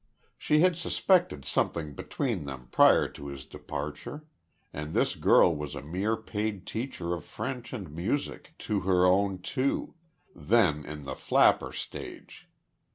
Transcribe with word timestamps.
She 0.35 0.61
had 0.61 0.77
suspected 0.79 1.45
something 1.45 1.93
between 1.93 2.45
them 2.45 2.69
prior 2.71 3.07
to 3.09 3.27
his 3.27 3.45
departure; 3.45 4.25
and 4.73 4.95
this 4.95 5.13
girl 5.13 5.55
was 5.55 5.75
a 5.75 5.83
mere 5.83 6.17
paid 6.17 6.65
teacher 6.65 7.13
of 7.13 7.23
French 7.23 7.71
and 7.71 7.93
music 7.95 8.55
to 8.67 8.79
her 8.79 9.05
own 9.05 9.43
two 9.43 9.93
then 10.35 10.83
in 10.85 11.03
the 11.03 11.13
"flapper" 11.13 11.71
stage. 11.71 12.49